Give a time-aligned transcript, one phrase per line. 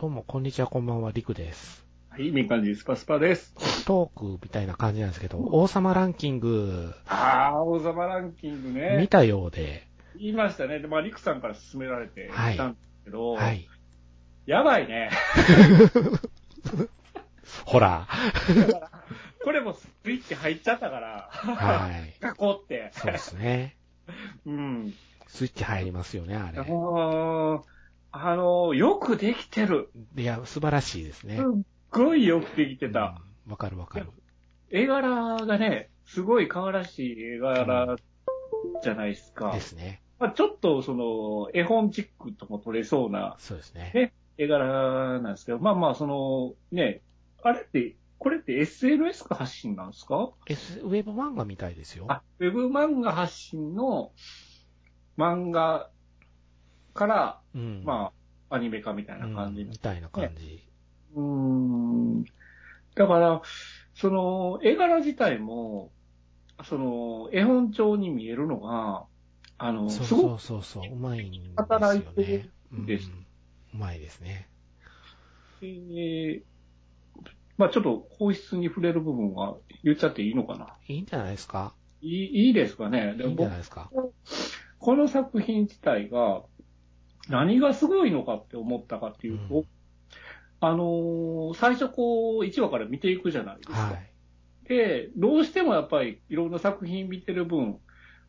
[0.00, 1.84] どうも、こんにちは、こんばんは、りくです。
[2.08, 3.84] はい、みかんじスパスパです。
[3.84, 8.96] トークみたいな感じなんですけど、王様ランキング、ああ、王様ランキングね。
[8.98, 9.86] 見たようで、
[10.18, 10.78] 言いましたね。
[10.78, 13.68] でまあ、リクさんから勧められてはい来たんですけど、はい。
[14.46, 15.10] やばいね。
[17.66, 18.08] ほら、
[19.44, 22.16] これもスイッチ入っちゃったから、はい。
[22.24, 22.88] ガコって。
[22.94, 23.76] そうですね。
[24.46, 24.94] うん。
[25.26, 26.56] スイッチ入りますよね、ああれ。
[26.56, 27.79] のー
[28.12, 29.90] あのーよくできてる。
[30.16, 31.36] いや、素晴らしいですね。
[31.36, 31.46] すっ
[31.90, 33.20] ごいよくできてた。
[33.24, 34.06] うんわかるわかる。
[34.70, 37.96] 絵柄がね、すごい可愛らしい絵柄
[38.82, 39.52] じゃないですか。
[39.52, 40.02] ですね。
[40.20, 43.90] まあ、ちょっとその、絵本チックとも撮れそうなそうですね。
[43.94, 47.02] ね絵柄なんですけど、まあまあ、その、ね、
[47.42, 52.04] あれって、これって SNS か発信なんですか？S、ウェブ漫画みたいですよ。
[52.08, 54.12] あ、ウェブ漫画発信の
[55.16, 55.90] 漫画
[56.94, 57.82] から、うん。
[57.84, 58.12] ま
[58.50, 60.68] あ、アニメ化みたいな感じうんみたいな感じ。
[61.14, 61.22] うー
[62.20, 62.24] ん。
[62.94, 63.42] だから、
[63.94, 65.92] その、絵柄自体も、
[66.64, 69.06] その、絵本調に見えるのが、
[69.58, 72.50] あの、そうすごくそうそうそう、うまいんですよ働いてね。
[72.72, 73.26] るんですうん
[73.74, 74.48] うまいですね。
[75.62, 76.42] えー
[77.56, 79.54] まあちょっと本質に触れる部分は
[79.84, 80.66] 言っちゃっていいのかな？
[80.88, 81.74] いいんじゃないですか？
[82.00, 83.14] いいいいですかね？
[83.18, 83.90] でいいんじゃもないですか？
[84.78, 86.42] この作品自体が
[87.30, 89.64] 何がすごいのかって思ったかっていうと、うん
[90.62, 93.74] あのー最初こう1話から見ていくじゃないですか。
[93.74, 94.68] はい。
[94.68, 97.78] で、どうしてもやっぱりいろんな作品見てる分、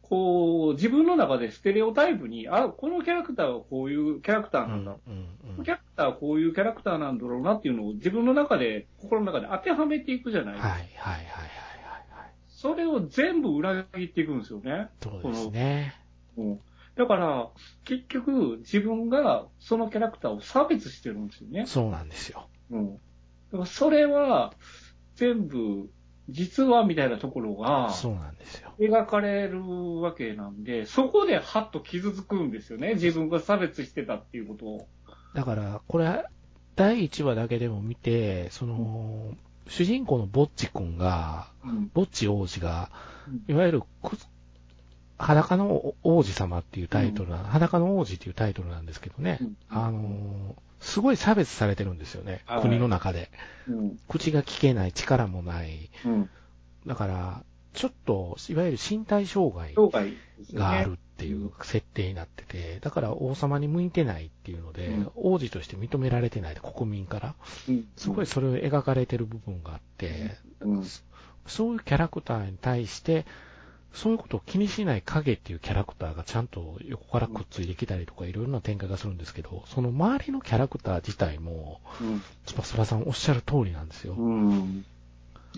[0.01, 4.95] こう自分の中でステレオタイプに、あ、このキャラクターはこういうキャラクターなんだ。
[5.07, 10.69] うんうんこのキャラクターはこういうキャラクターなんだろうなっていうのを自分の中で、心の中で当てはめていくじゃないですか。
[10.69, 11.25] はいはいはいはいはい
[12.21, 12.31] はい。
[12.47, 14.89] それを全部裏切っていくんですよね。
[15.03, 15.95] そうですね。
[16.37, 16.59] うん
[17.01, 17.49] だから、
[17.83, 21.65] 結局、自分がそのキャラクターを差別してるんですよね。
[21.65, 22.47] そうなんですよ。
[22.69, 22.93] うん。
[22.93, 22.99] だ
[23.53, 24.53] からそれは、
[25.15, 25.89] 全部、
[26.29, 28.75] 実はみたいなところが、そうなんですよ。
[28.79, 32.93] 描かれるわけなんで、そこでハッと傷つくんですよね。
[32.93, 34.87] 自分が差別してたっていうことを。
[35.33, 36.23] だから、これ、
[36.75, 39.33] 第1話だけでも見て、その、
[39.67, 41.89] 主人公のボッチ君が、うん。
[41.95, 42.91] ボッチ王子が
[43.27, 44.17] うん、いわゆるく、
[45.21, 52.59] 裸の王子様っていうタイトルな、裸の王子っていうタイトルなんですけどね、うんあの、すごい差別されてるんですよねは。
[52.59, 53.29] い国の中で。
[53.67, 53.97] うん。
[54.09, 55.89] 口が聞けない、力もない。
[56.05, 56.29] うん。
[56.87, 57.43] だから、
[57.73, 59.75] ちょっと、いわゆる身体障害。
[60.53, 67.35] があるっていう設定になってて、だから王様に向いてないっていうので、うん王子として認められてない国民から、
[67.69, 67.87] うん。
[67.95, 70.83] すごいそれを描かれてる部分があって、うん。
[71.45, 73.25] そういうキャラクターに対して、
[73.93, 82.21] そういうことを気にしない影っていうキャラクターがちゃんと横からくっついてきたりとかいろいろな展開がするんですけど、その周りのキャラクター自体も、うん。
[82.45, 84.15] スパスパさんおっしゃる通りなんですよ。
[84.17, 84.85] うん。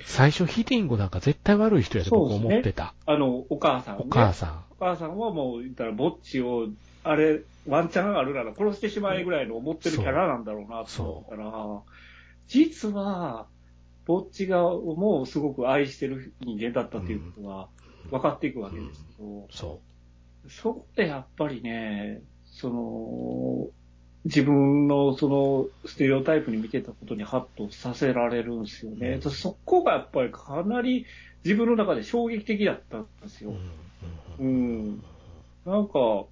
[0.06, 2.96] 最初ヒディングなんか絶対悪い人やですね思ってた。
[3.06, 4.04] あの、お母さん、ね。
[4.08, 4.64] お母さん。
[4.72, 6.70] お母さんはもう言ったら、ぼっちを、
[7.04, 11.82] あれ、ワンチャンあるなら殺してしまえぐらいの思ってるキャラなんだろうなと思ったら、
[12.48, 13.46] 実は、
[14.06, 17.68] ぼっちがもうすごく愛してる人間だったっていうことが
[18.10, 19.82] 分かっていくわけですけど、そ
[20.50, 23.68] そこでやっぱりね、その、
[24.26, 29.20] 自分のそのステレオタイプに見てたことにハッとさせられるんですよね。
[29.24, 31.06] うんそこがやっぱりかなり
[31.44, 33.50] 自分の中で衝撃的だったんですう。
[33.50, 33.58] うよ。
[33.58, 33.62] ん
[34.40, 35.04] ううんん。
[35.66, 36.26] なんか、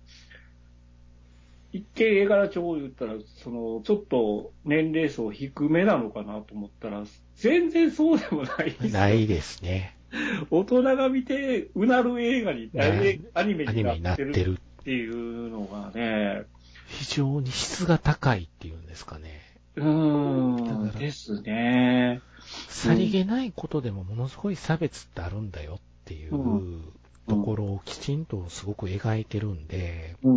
[1.73, 7.03] 一見絵柄帳を言ったら、その、ちょっと年齢層低めなのかなと思ったら、
[7.35, 10.00] 全然そうでもないですよないですね。
[10.51, 14.59] 大人が見て、うなる映画に、ねアニメにになっててる。
[14.81, 16.43] っていうのがね、
[16.87, 19.41] 非常に質が高いっていうんですかね。
[19.75, 22.21] うーん、ですね。
[22.67, 26.93] さりげないことでもものすごい差別ってあるんだよっていううん
[27.27, 30.15] ところをきちんとすごく描いてるんで。
[30.23, 30.27] そ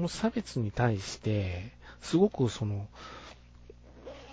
[0.00, 2.86] の差別に対して、すごくその、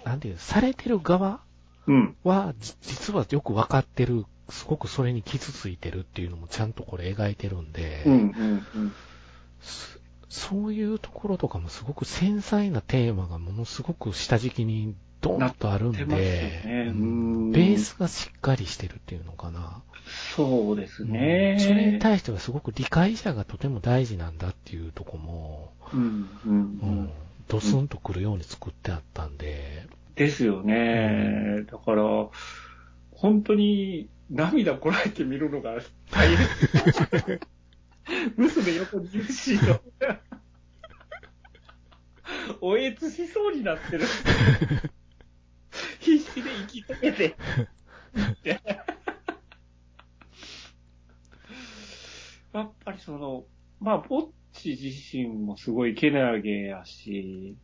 [0.04, 1.42] なんていう、されてる側
[1.88, 2.16] うん。
[2.24, 8.94] は、じ実はよくわかってる、すごくそれに傷ついてるっていうのもちゃんとこれ描いてるんで、うんうん
[9.62, 9.96] そ
[10.28, 17.02] そういうところとかもすごく繊細なテーマがものすごく下敷きにドンとあるんで、ねうん
[17.48, 17.52] うん。
[17.52, 19.82] ベースがしっかりしてるっていうのかな。
[20.36, 21.58] そうですね。
[21.60, 26.56] それに対してはすごく理解者がとても大事なんだっていうとこも、うんうんううん。
[27.06, 27.10] ん、
[27.48, 31.64] ドスンとくるように作ってあったんで、ですよね。
[31.72, 32.04] だから、
[33.12, 35.78] 本当に涙こらえて見るのが
[36.12, 37.40] 大変。
[38.38, 39.80] 娘横にいるしの。
[42.62, 44.06] おえつしそうになってる。
[46.00, 47.36] 必死で生きてけて。
[52.54, 53.46] やっぱりその、
[53.82, 57.58] まあ、ぼっち自身もすごいけなげやし、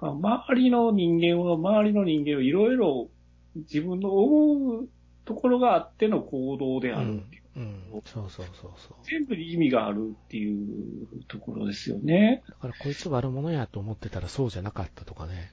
[0.00, 3.08] 周りの人間は周りの人間をいろいろ
[3.56, 4.88] 自分の思う
[5.24, 7.42] ところがあっての行動であるっていう。
[7.56, 7.62] うん、
[7.94, 8.94] うん、そうそうそうそう。
[9.04, 12.42] 全部に意味があるっていうところですよね。
[12.48, 15.52] だからこいつ悪者やと思ってたらそうじゃなかったとかね。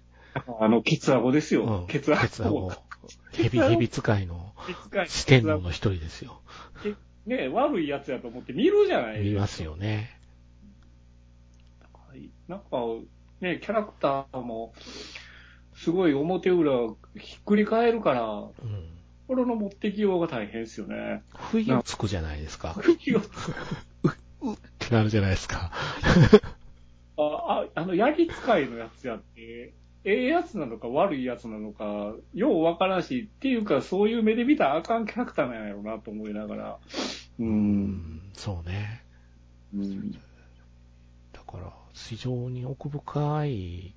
[0.59, 1.65] あの、ケツアゴですよ。
[1.65, 2.21] うん、ケツアゴ。
[2.21, 2.71] ケツアゴ。
[3.31, 4.53] ヘビ、ヘビ使いの
[5.07, 6.41] 四天王の一人ですよ。
[7.25, 9.29] ね悪いやつやと思って見るじゃないですか。
[9.29, 10.19] 見ますよね。
[11.93, 12.29] はい。
[12.47, 12.65] なんか、
[13.41, 14.73] ね、キャラクターも、
[15.75, 16.71] すごい表裏
[17.15, 18.96] ひっくり返るから、うん、
[19.27, 21.21] これの持ってきようが大変ですよね。
[21.35, 22.73] 不意をつくじゃないですか。
[22.73, 23.53] 不意をつく。
[24.41, 25.71] う、うってなるじゃないですか。
[27.17, 29.73] あ、あ、あの、ヤギ使いのやつやって、
[30.05, 36.77] ええやつなのか悪いやつなのか、ようわからんし、っていうか、そういう目で見たらあかんキャラクターなんやろうなと思いながら。
[37.39, 39.03] うん、そうね。
[39.73, 40.11] うん。
[40.11, 40.17] だ
[41.45, 43.93] から、非常に奥深い、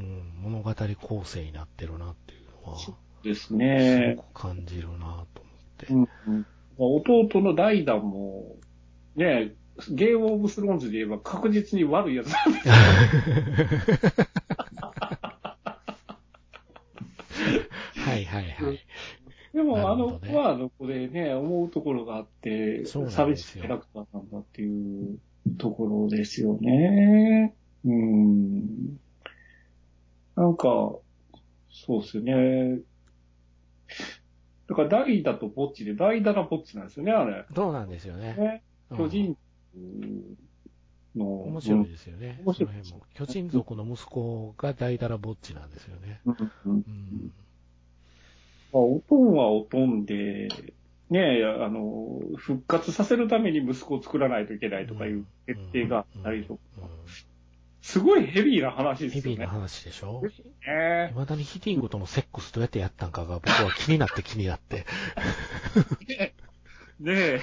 [0.00, 2.78] うん、物語構成になってるなっていうのは、
[3.26, 4.14] ですね。
[4.14, 5.86] すごく感じるなと思って。
[5.90, 6.46] うんうん、
[6.78, 8.56] 弟のダイダも、
[9.16, 9.54] ね、
[9.90, 12.74] ゲームオブスローンズで言えば確実に悪いやつなんですよ。
[17.94, 18.78] はいはいはい。
[19.52, 25.18] でも、あの子はあの子でね、思うところがあって、寂しいキャラクターなんだっていう
[25.58, 27.54] ところですよね。
[27.84, 28.98] うん。
[30.36, 30.94] なんか、
[31.70, 32.80] そうですよね。
[34.68, 37.44] だから代打とぼっちで、代打がぼっちなんですよね、あれ。
[37.54, 38.34] そうなんですよね。
[38.34, 38.62] ね
[38.96, 39.36] 巨人
[41.14, 42.40] の、面白いですよね。
[42.44, 42.70] 面白い。
[43.14, 46.20] 巨人族の息子が代打らぼっちなんですよね。
[46.24, 46.34] うん。
[46.66, 47.32] うん、
[48.72, 50.48] まあ、おとんはおとんで、
[51.10, 56.60] ねえ、あの、復活させるために息子を作らないといけないとかいう決定があったりとか。
[57.86, 59.22] すごいヘビーな話ですよね。
[59.22, 60.20] ヘビーな話でしょ？
[60.66, 61.08] ええー。
[61.10, 64.84] 未だにヒティングとのセックスどうやってやったんかが僕は気になって気になって。
[66.08, 66.34] ねえ、
[66.98, 67.40] ねえ、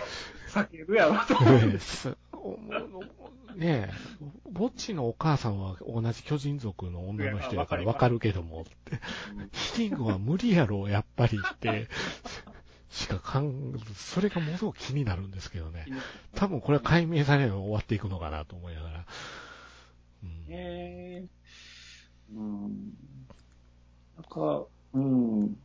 [0.50, 1.50] 避けるやろと思
[3.56, 3.92] ねえ、
[4.52, 8.72] ぼっちのお母さんは同じ巨人族の女の人だからわかるけども、って。
[9.54, 11.88] ヒティングは無理やろ、やっぱりって。
[12.92, 15.86] しかかん、それがものすごく気になるんですけどね。
[16.36, 19.06] 多分これは解明されれば終わっていくのかなと思いながら。
[20.24, 21.28] うん、へー。
[22.36, 22.98] うん。
[24.16, 25.56] なんか、うん。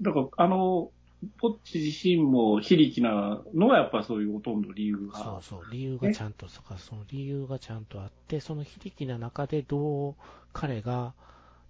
[0.00, 0.90] だから、あの、
[1.38, 5.18] ポッチ自身も非力なのはやっぱそういうほとんど理由が。
[5.18, 6.62] そうそう、理由がちゃんと、そ
[6.96, 10.14] の理由がちゃんとあって、その非力な中でどう
[10.52, 11.12] 彼が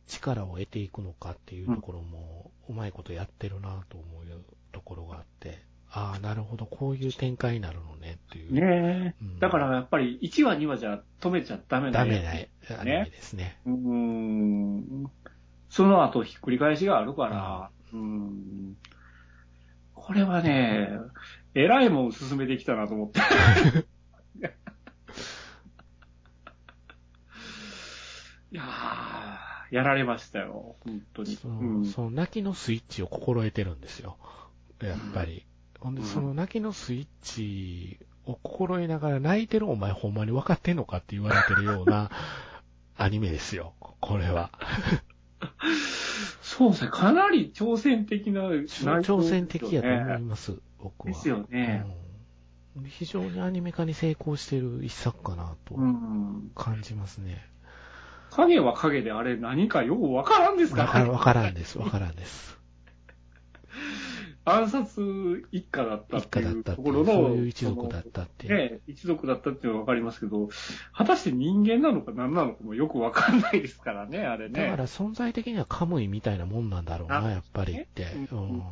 [0.06, 5.58] 力を得ていくのかっていうところも、うまいことやってるなと思うところがあって、
[5.92, 8.52] ああ、なるほど、こういう展開になるのねっていう。
[8.52, 12.10] ねえ、うん、だからやっぱり1話2話じゃ止めちゃダメだね。
[12.68, 13.58] ダメない、ね、ですね。
[13.66, 15.10] うん。
[15.68, 18.76] その後ひっくり返しがあるから、うん、うん
[19.94, 20.88] これはね、
[21.54, 23.20] えらいもん進めてきたなと思って。
[28.50, 31.36] いやー、やられましたよ、本当に。
[31.36, 34.16] その、うん、その泣きのスイッチを心得てるんですよ。
[34.80, 35.46] やっぱり。
[35.80, 42.10] ほ、うんで、その泣きのスイッチを心得ながら泣いてるお前ほんまに分かってんのかって言われてるような
[42.96, 44.50] アニメですよ、これは。
[46.42, 51.12] そうですね、かなり挑戦的な、挑戦的やと思います、僕は。
[51.12, 51.86] ですよね、
[52.76, 52.84] うん。
[52.84, 55.74] 非常にアニメ化に成功してる一作かなと
[56.54, 57.50] 感じますね。
[58.30, 62.59] 影は影であれ何かよくわからんですかわからんです、わからんです。
[64.44, 68.54] 暗殺一家だったっていうところの、そういう一族だったっていう。
[68.54, 70.48] ね、一族だったっていうのはわかりますけど、
[70.92, 74.62] 果たして人間なのか何なのかもよくわかんないですからね、あれね。
[74.64, 78.04] だから存在的にはカムイみたいなもんなんだろうな、やっぱりって。
[78.32, 78.62] うん、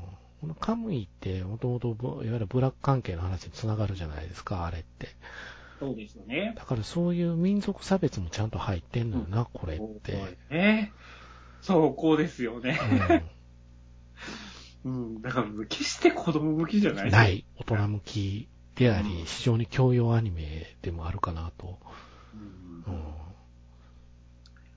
[0.40, 1.88] このカムイってもともと
[2.24, 5.08] いわゆるブラック関係の話につながるじゃないですか、あれって。
[5.80, 6.54] そうですよね。
[6.56, 10.12] だからそういう民族差別もちゃんと入ってんのよな、うん、これって。
[10.12, 10.92] そうね。
[11.60, 12.78] そう、こうですよね。
[13.10, 13.38] うん
[14.88, 17.44] うん、だから決して子供向きじゃないない。
[17.56, 21.78] 大人向きであり、非常に教養アニメでもあるかなと、
[22.86, 23.02] うん、うん、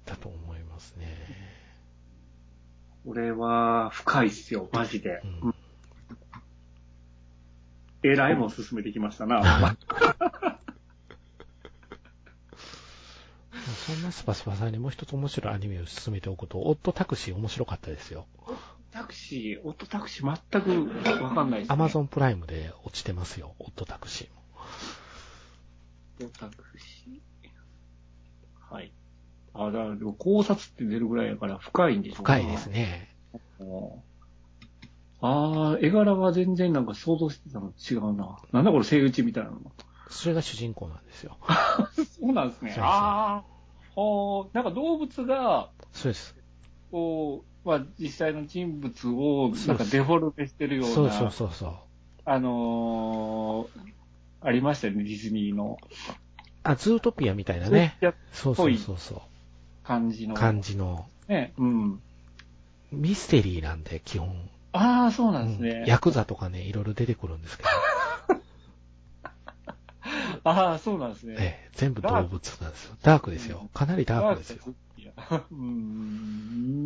[0.06, 1.08] だと思いますね。
[3.06, 5.22] これは深いっすよ、マジで。
[5.44, 5.56] うん、
[8.04, 9.78] えらいもん進めてきましたな。
[13.86, 18.26] そんスパスパさんにもう一つ面白いアニメを進めておくと、オットタクシー面白かったですよ。
[18.92, 21.74] タクシー、オットタクシー全くわかんないです、ね。
[21.74, 24.42] アマゾンプライムで落ちてますよ、オットタクシーも。
[26.22, 28.74] オットタクシー？
[28.74, 28.92] はい。
[29.54, 33.10] あ、だから、考察って出るぐらいやから深いんでしょう深いですね。
[35.22, 38.40] ああ、絵柄は全然なんか想像してたの違うな。
[38.52, 39.60] なんだこれ、セイウチみたいなの。
[40.10, 41.38] それが主人公なんですよ。
[41.96, 42.76] そうなんですね。
[42.80, 43.44] あ
[43.96, 46.36] あ、はあ、なんか動物が、そうです。
[46.92, 50.94] こう、まあ、実際の人物を、なんかデフォルメしてるような。
[50.94, 51.74] そうそうそうそう。
[52.26, 53.92] あのー、
[54.42, 55.78] ありましたよね、ディズニーの。
[56.64, 57.98] あ、ズートピアみたいなね。
[58.32, 59.22] そうそうそうそう。
[59.84, 60.36] 感じの。
[60.36, 61.06] 感じの。
[61.28, 62.02] ね、うん。
[62.92, 64.50] ミステリーなんで、基本。
[64.74, 65.86] ああ、そうなんですね、うん。
[65.86, 67.70] ヤクザとかね、いろいろ出てくるんですけど。
[70.44, 71.36] ああ、そうなんですね。
[71.38, 72.96] ええ、全部動物なんですよ。
[73.04, 73.70] ダークですよ。
[73.74, 74.64] かなりダークですよ。
[75.52, 76.81] うん。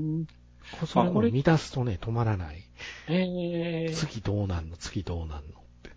[0.88, 2.64] それも見出すとね、止まらない。
[3.08, 3.94] ええー。
[3.96, 4.78] 次どうなんの？
[4.78, 5.38] 次どうなんの？
[5.40, 5.42] っ
[5.84, 5.92] て。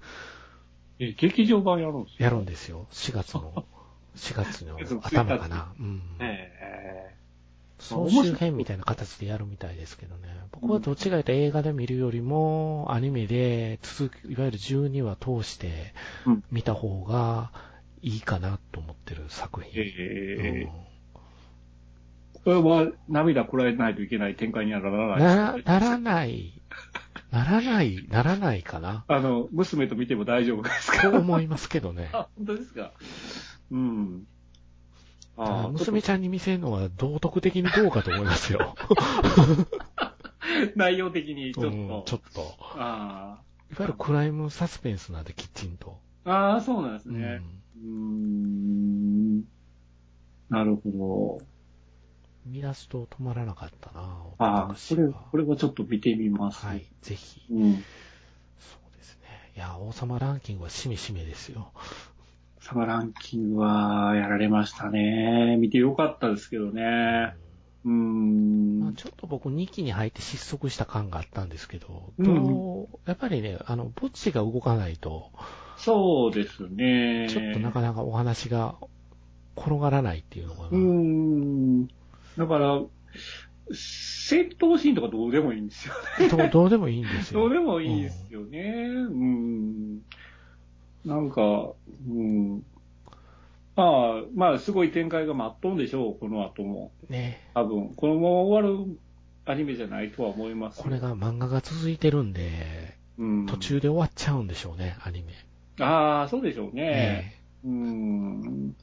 [1.01, 2.25] え、劇場版やるんですか？
[2.25, 2.87] やるんですよ。
[2.93, 3.65] 4月の、
[4.17, 5.73] 4月の頭かな。
[5.79, 6.03] うん。
[6.21, 7.83] ええー。
[7.83, 10.29] 総集編みたいな形でやるみたいですけどね。
[10.51, 15.95] 僕はどっちかと映画で見るよりも、アニメで続く、いわゆる12話通して
[16.51, 17.53] 見た方が
[18.03, 19.71] いいかなと思ってる作品。
[19.81, 20.69] えー、
[22.49, 26.63] これは涙こらえないといけない展開にはならないなならない。
[27.31, 29.05] ならない、ならないかな。
[29.07, 31.11] あの、娘と見ても大丈夫ですか？
[31.11, 32.09] と思いますけどね。
[32.15, 32.93] あ、本当ですか？
[33.71, 34.27] うん。
[35.37, 38.75] あ娘ちゃんに見せるのは道徳的にどうかと思いますよ。
[40.75, 41.71] 内容的にちょっと。
[41.71, 42.57] うん、ちょっと。
[42.77, 45.99] あいわゆるクライムサスペンスなんで、きちんと。
[46.25, 47.43] ああ、そうなんですね。
[47.85, 49.41] うん。
[49.41, 49.45] ん。
[50.49, 51.58] なるほど。
[52.51, 54.01] 見出すと止まらなかったな
[54.39, 56.65] ああ、これ、これはちょっと見てみます。
[56.65, 57.43] はい、ぜひ。
[57.51, 57.75] うん。
[58.59, 59.53] そうですね。
[59.57, 61.73] いや、王様ランキングはしめしめですよ。
[62.61, 65.57] サマランキングはやられましたね。
[65.59, 67.35] 見てよかったですけどね。
[67.85, 68.81] うん。
[68.81, 75.31] まあ、ちょっと僕2期に入って失速した感があったんですけど、うん、やっぱりね、あの、墓地が動かないと、
[75.79, 77.29] そうですね。
[77.31, 78.75] ちょっとなかなかお話が
[79.57, 80.69] 転がらないっていうのが。
[80.71, 81.89] うん。
[82.39, 82.81] だから、
[83.73, 86.29] 戦闘シーンとかどうでもいいんですよね。
[86.49, 87.41] どどうでもいいんですよ。
[87.41, 88.61] どうでもいいですよね。
[88.61, 90.01] うん。
[91.05, 91.73] なんか、
[92.09, 92.63] うん。
[93.75, 96.93] まあ、まあ、すごい展開が待っとんでしょう、この後も。
[97.09, 97.49] ね。
[97.55, 98.99] 多分、このまま終わる
[99.45, 100.83] アニメじゃないとは思います。
[100.83, 105.33] これが漫画が続いてるんで、うん、途中で終わっちゃうんでしょうね、アニメ。
[105.85, 106.83] ああ、そうでしょうね。
[106.83, 108.77] ねうん。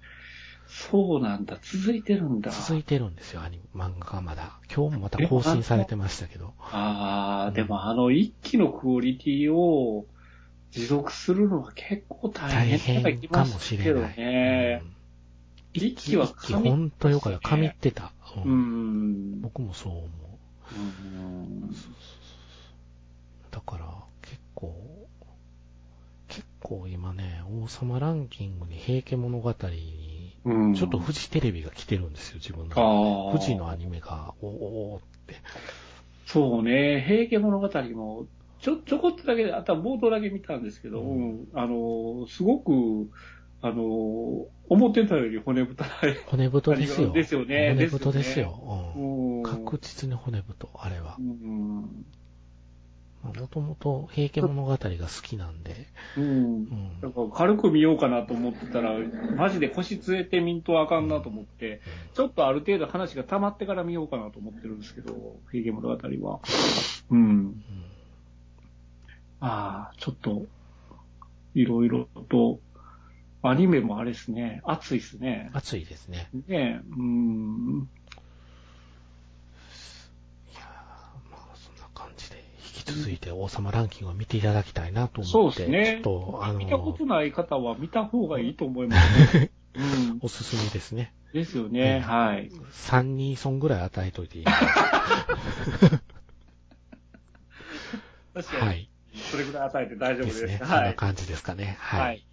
[0.75, 1.58] そうなんだ。
[1.62, 2.51] 続いてるんだ。
[2.51, 4.60] 続いてるんですよ、アニメ、漫画がまだ。
[4.74, 6.53] 今日もまた更新されてましたけど。
[6.60, 10.05] ああ、うん、でもあの一気のクオリティを、
[10.72, 14.17] 持続するのは結構大変大変かもしれない。
[14.17, 14.84] ね。
[15.74, 16.70] 一気は神、ね。
[16.70, 17.39] ほんとよかった。
[17.39, 18.12] 神ってた。
[18.46, 19.39] うん。
[19.39, 20.10] 僕もそう思う。
[20.77, 21.72] うん。
[23.51, 23.86] だから、
[24.22, 25.08] 結構、
[26.27, 30.04] 結構今ね、王様ランキングに平家物語に、
[30.75, 33.31] ちょっとフジテレビが来てるんですよ、自分の。
[33.31, 35.35] フジのアニメが、おおって。
[36.27, 38.27] そうね、平家物語も
[38.61, 43.09] ちょ、ちょこっとだけ、あとは冒頭だけ見たんですけど、うん、あの、すごく、
[43.61, 45.83] あの、思ってたより骨太
[46.27, 47.11] 骨太ですよ。
[47.11, 47.73] ですよね。
[47.75, 48.93] 骨太ですよ。
[48.95, 51.17] うん、確実に骨太、あれは。
[53.34, 54.88] もともと平家物語が好
[55.22, 55.88] きなんで。
[56.17, 56.24] うん。
[56.24, 58.91] うん、だから軽く見ようかなと思ってたら、
[59.36, 61.79] マジで腰据えてみんとあかんなと思って、うん、
[62.13, 65.96] ちょっとある程度話が溜まってから見ようかなと思ってるんですけど、平家物語
[66.27, 66.39] は。
[67.12, 67.20] うん。
[67.20, 67.63] うん
[69.39, 70.46] ああ、ちょっと、
[71.53, 72.60] いろいろと、
[73.44, 75.51] アニメもあれですね、熱いですね。
[75.53, 76.29] 熱いですね。
[76.48, 77.88] ねうん。
[80.51, 80.62] いや
[81.29, 85.63] まあそんな感じで、引き続いて王様ランキングを見ていただきたいなと思って。
[85.63, 86.01] そうですね。
[86.04, 89.51] ちょっと、あの見たことない方は見た方がいいと思いますね。
[89.75, 91.13] うん、おすすめですね。
[91.34, 92.50] ですよね、うん、はい。
[92.72, 94.46] 3、2損ぐらい与えといていい。
[94.46, 94.70] 確
[98.51, 98.68] かに。
[98.68, 98.89] はい。
[99.32, 100.42] それぐらい与えて大丈夫です。
[100.48, 100.65] ですね。
[100.65, 100.80] はい。
[100.80, 101.77] そんな感じですかね。
[101.80, 102.01] はい。
[102.01, 102.25] はい